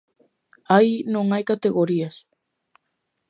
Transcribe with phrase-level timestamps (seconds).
[0.75, 2.15] Aí non hai categorías.